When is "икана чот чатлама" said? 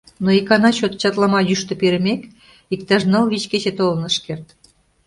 0.39-1.39